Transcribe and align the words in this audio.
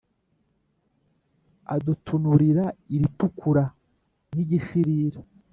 Adutunurira 1.75 2.65
iritukura 2.95 3.63
nk'igishirira 4.29 5.21